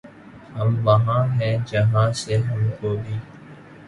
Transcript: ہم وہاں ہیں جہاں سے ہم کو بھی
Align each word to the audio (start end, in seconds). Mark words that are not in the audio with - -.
ہم 0.55 0.69
وہاں 0.83 1.23
ہیں 1.35 1.55
جہاں 1.67 2.11
سے 2.13 2.37
ہم 2.39 2.67
کو 2.81 2.95
بھی 3.03 3.17